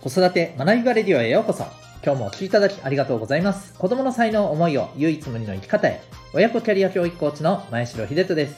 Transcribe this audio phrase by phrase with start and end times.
[0.00, 1.64] 子育て学びバレディオへようこそ。
[2.04, 3.74] 今日もお聞きいただきありがとうございます。
[3.74, 6.00] 子供の才能、思いを唯一無二の生き方へ。
[6.32, 8.54] 親子キャリア教育コーチの前城秀人です。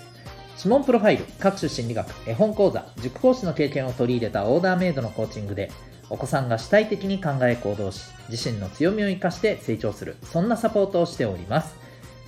[0.59, 5.73] 指紋プロファイル、各種心理学、絵本講座、塾講師の経験を取り入れたオーダーメイドのコーチングで、
[6.11, 11.75] お子さんが主体的に考え行動し、自身の強みを生かして成長する、そんなサポートをしております。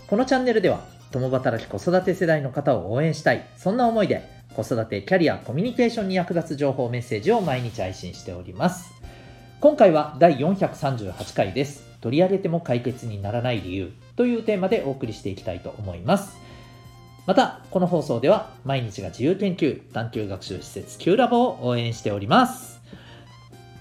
[0.06, 9.01] このチャンネルでは、共働き子育て世代の方を応援したい、そんな思いで、子育て、キャリア、コミュニケーションに役立つ情報メッセージを毎日配信しております。
[9.62, 11.84] 今回は第438回です。
[12.00, 16.36] 取り上げても解決にならない理由というテーマでお送りしていきたいと思います。
[17.28, 22.82] また、この放送では毎日が自由研究、探究学習施設 Q ラボを応援しております。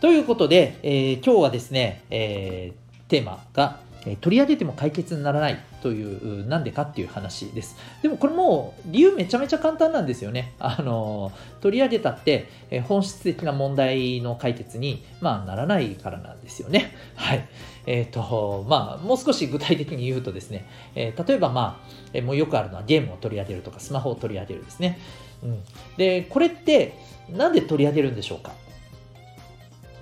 [0.01, 7.75] ということで、えー今日はですね、えーテーマが、え取り上げても解決にならないという、なんでかっていう話です。
[8.01, 10.53] でもこれもう理由めちゃめちゃ簡単なんですよね。
[10.59, 16.93] あの取り上げたって、え本質的な問題の解決に、まあ、ならないからなんですよね。
[17.15, 17.47] はい。
[17.87, 21.81] えっ、と、まあ、もう少し具体的に言うとですね、えー例えばま
[22.15, 24.99] あ、もうよくあるのはゲームを取り上げるとか、スマホを取り上げるですね。
[25.43, 25.59] うん。
[25.97, 26.93] で、これって、
[27.29, 28.51] なんで取り上げるんでしょうか？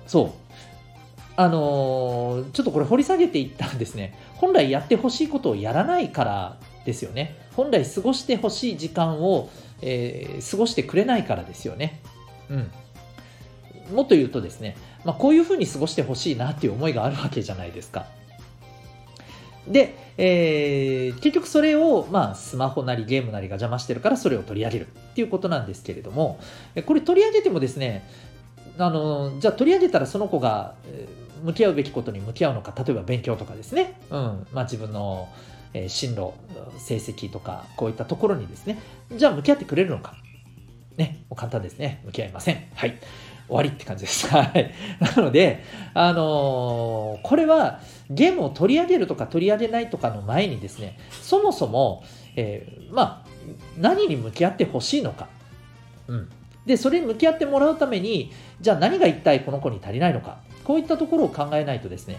[0.06, 0.30] そう。
[1.40, 4.14] あのーちょっとこれ掘り下げていったんですね。
[4.34, 7.34] 本来やってほしいことをやらないからですよね。
[7.56, 9.48] 本来過ごしてほしい時間を、
[9.80, 12.02] えー過ごしてくれないからですよね。
[12.50, 12.70] うん。
[13.96, 18.04] もっと言うとですね、まあ、こういうふうに過ごしてほしいなっていう思いがあるわけじゃないですか。
[19.66, 26.38] で、えー結局それを、まあ、スマホなりゲームなりが邪魔してるからそれを取り上げるっていうことなんですけれども、
[26.84, 28.06] これ取り上げてもですね、
[28.76, 30.74] あのじゃあ取り上げたらその子が
[31.42, 35.28] 向き合うべきことに向き合うのか例えば勉強とかですね、うんまあ、自分の、
[35.72, 36.32] え進路
[36.78, 38.78] 成績とかこういったところにですね
[39.12, 40.16] じゃあ向き合ってくれるのか
[40.96, 42.98] ねもう簡単ですね向き合いませんはい
[43.50, 44.28] 終わりって感じです。
[44.32, 44.72] はい。
[45.00, 52.04] なので、あのーこれはゲームを取り上げるとか取り上げないとかの前にですね、そもそも、
[52.36, 53.30] えーまあ、
[53.76, 55.28] 何に向き合ってほしいのか。
[56.06, 56.28] うん。
[56.64, 60.38] で、それに向き合ってもらうために、じゃあ何が一体この子に足りないのか。
[60.64, 62.18] こういったところを考えないとですね、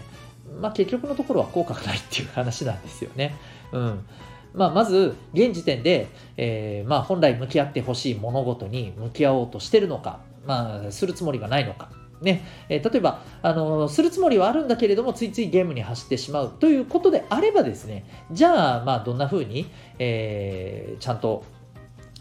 [0.60, 3.34] まあ結局のところは効果がないっていう話なんですよね。
[3.72, 4.06] うん。
[4.54, 11.90] まあ、まず、現時点で、えーまあ、本来向き合ってほしい物事に向き合おうとしてるのか、まあ、するつもりがないのか。
[12.20, 19.66] ねえー例えば、あのするつもりはあるんだけれども、ついついゲームに走ってしまうということであればですね、じゃあ、まあ、どんな風に、
[19.98, 21.44] えーちゃんと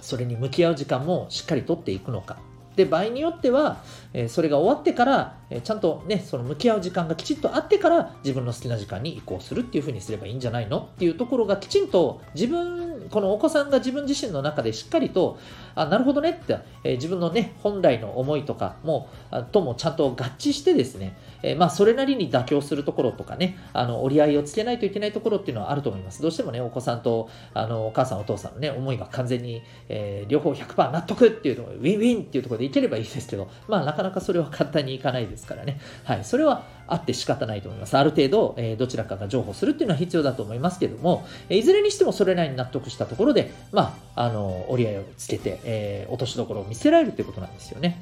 [0.01, 2.39] それに向き合う時間もしっかりとっていくのか。
[2.75, 3.83] で場合によっては、
[4.13, 15.37] えそれが終わってから、えちゃんとね、その向き合う時間がきちっとあってから自分の好きな時間に移行するっていうふうにすればいいんじゃないのっていうところがきちんと自分、このお子さんが自分自身の中でしっかりと、
[15.75, 26.21] あ、なるほどねって、えー自分のね、本来の思いとかも、あともちゃんと合致してですね、えーまあそれなりに妥協するところとかね、あの折り合いをつけないといけないところっていうのはあると思います。
[26.21, 35.79] どうしてもね、お子さんとあのお母さんお父さんのね、思いが完全に、えー両方100%納得っていうところ、ウィンウィンっていうところでいければいいですけど、まあなかなかそれは簡単にいかないですからね。
[36.03, 37.97] はい、それはあって仕方ないと思います。
[37.97, 48.01] ある程度、えどちらかが譲歩するっていうのは必要だと思いますけども、えいずれにしてもそれなりに納得したたところで、まあ、あの折り合いをつけて、えー落としどころを見せられるということなんですよね。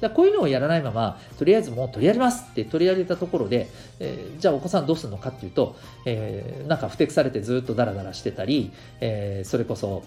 [0.00, 3.68] だこういうのをやらないまま、とりあえずもう取り上げますって取り上げたところで、
[3.98, 10.02] えーじゃあお子さんどうするのかっていうと、えーなんかふてくされてずっとダラダラしてたり、えーそれこそ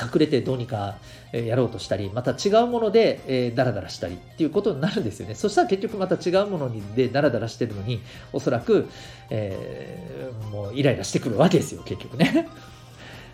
[0.00, 0.98] 隠れてどうにか
[1.32, 5.34] やろうとしたり、また違うもので、えーダラダラしたりっていうことになるんですよね。
[5.34, 8.00] そしたら結局また違うものにでダラダラしてるのに、
[8.32, 8.88] おそらく、
[9.30, 12.48] えーもうイライラしてくるわけですよ、結局ね。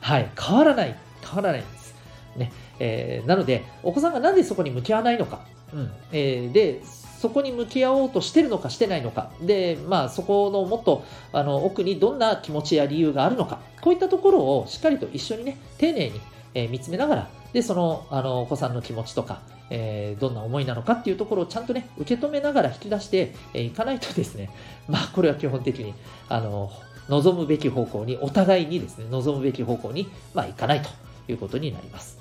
[0.04, 0.94] はい、変わらない、
[1.24, 1.94] 変わらないんです。
[2.36, 2.52] ね。
[2.78, 5.90] えーなので、お子さんがなんでそこに向き合わないのか、うん。
[6.12, 16.20] えーで、そこに向き合おうとしてるのかしてないのか、で、まあ、そこのもっとあの奥にどんな気持ちや理由があるのか、こういったところをしっかりと一緒にね、丁寧に、
[16.52, 19.40] えー見つめながら、で、そのあのお子さんの気持ちとか、
[19.70, 24.50] えーどんな思いなのかっていうところをちゃんとね、受け止めながら引き出してえーかないとですね、
[24.86, 25.94] まあ、これは基本的に、
[26.28, 26.70] あの、
[27.08, 30.88] 望むべき方向に、お互いにですね、望むべき方向に、まあ、いかないと
[31.30, 32.18] いうことになります。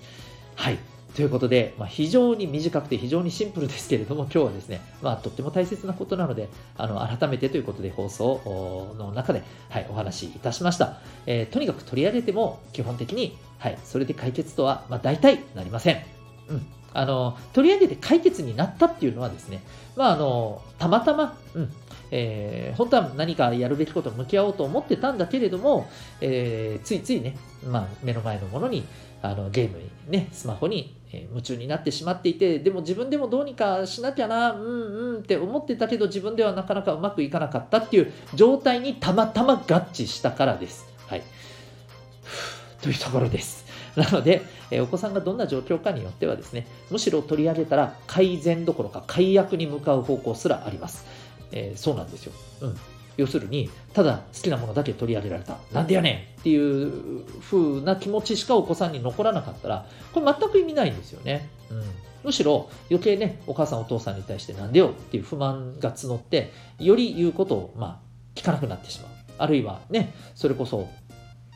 [0.56, 0.78] はい。
[1.16, 10.98] ということで、まあ、非常に短くて非常にシンプルですけれども、今日はですね、まあ、とっても大切なことなので、あの、改めてということで放送の中で、はい、お話しいたしました。
[11.28, 16.04] えーとにかく取り上げても、基本的に、はい、それで解決とは、まあ、大体なりません。
[16.50, 16.66] うん。
[16.94, 19.62] あの、取り上げて解決になったっていうのはですね、
[19.96, 21.74] まあ、あの、たまたま、うん、
[22.16, 25.90] えー本当は何かやるべきことに向き合おうと思ってたんだけれども、
[26.22, 27.36] えーついついね、
[27.68, 28.84] まあ、目の前のものに、
[29.24, 39.58] あのゲームにね、スマホに、夢中になってしまっていてでも自分でもどうにかしなきゃなうんうんって思ってたけど自分ではなかなかうまくいかなかったっていう状態にたまたま合
[39.94, 40.88] 致したからです。
[41.08, 41.24] はい、
[42.82, 43.64] というところです。
[43.96, 51.06] なので、えお子さんがどんな状況かによってはですね、むしろ取り上げたら改善どころか解約に向かう方向すらあります。
[51.54, 52.34] えー、そうなんですよ。
[52.62, 52.78] うん。
[53.16, 55.58] 要するに、ただ好きなものだけ取り上げられた。
[55.72, 61.48] なんでやねんっていう風な気持ちしかお子さんに残らなかったら、これ全く意味ないんですよね。
[61.70, 61.84] うん。
[62.24, 68.00] むしろ余計ね、お母さんお父さんに対してなんでよっていう不満が募って、より言うことを、まあ、
[68.34, 69.12] 聞かなくなってしまう。
[69.38, 70.88] あるいはね、それこそ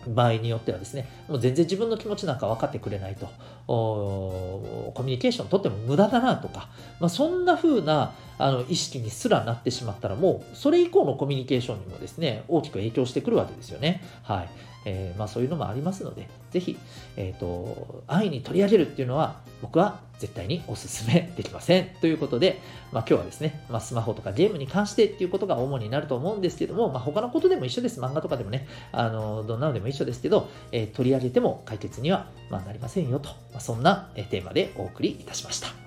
[0.07, 3.27] 場合によってはですね、もう全然自分の気持ちなんか分かってくれないと、
[3.67, 6.69] コミュニケーションとっても無駄だなとか、
[6.99, 14.03] まあ、そんな風なあの意識にすらなってしまったら、もうそれ以降のコミュニケーションにもですね、大きく影響してくるわけですよね。
[14.23, 14.49] はい。
[14.89, 16.77] えー、まあ、そういうのもありますので、ぜひ、
[17.17, 21.89] え、ー、と、安易に取り上げるっていうのは、僕は絶対にお勧めできません。
[21.99, 22.61] ということで、
[22.93, 27.99] まあ、今日はですね、まあ、スマホとかゲームに関してっていうことが主になると思うんですけども、まあ、他のことでも一緒です。
[27.99, 35.86] 漫画とかでもね、あの、どんなのでも一緒ですけど、えー、取り上げても解決には、まなりませんよと、まそんなテーマでお送りいたしました。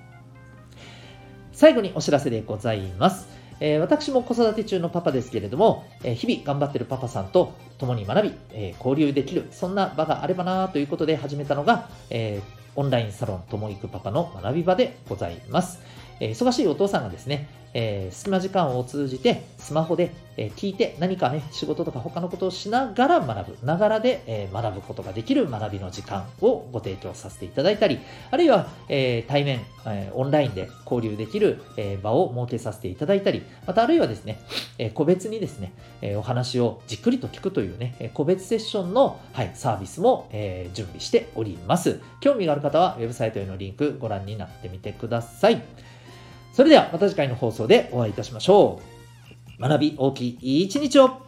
[1.60, 3.28] 最後にお知らせでございます。
[3.60, 12.40] え、私も子育て中のパパですけれども、え、日々頑張ってるパパさんと共に学び、え、交流できる、そんな場があればなということで始めたのが、え
[12.76, 15.80] オンラインサロンともいくパパの学び場でございます。
[16.18, 28.00] え忙しいお父さんがですね、えー、隙間時間を通じてスマホで、えー、聞いて何かね、仕事とか他のことをしながら学ぶ、ながらで、えー、学ぶことができる学びの時間をご提供させていただいたり、
[28.31, 34.40] あるいは、え対面、えオンラインで交流できる、え場を設けさせていただいたり、またあるいはですね、
[34.78, 42.00] え個別にですね、えお話をじっくりと聞くというね、個別セッションの、はい、サービスも、え準備しております。
[42.20, 45.62] 興味がある方はウェブサイトへのリンクご覧になってみてください。
[46.60, 48.82] それではまた次回の放送でお会いいたしましょ
[49.58, 49.62] う。
[49.62, 51.22] 学び大きい一日を